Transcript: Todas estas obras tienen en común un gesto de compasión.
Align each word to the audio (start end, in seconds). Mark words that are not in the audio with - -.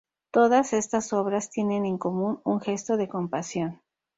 Todas 0.31 0.73
estas 0.73 1.13
obras 1.13 1.51
tienen 1.51 1.85
en 1.85 1.99
común 1.99 2.41
un 2.43 2.59
gesto 2.59 2.97
de 2.97 3.07
compasión. 3.07 3.83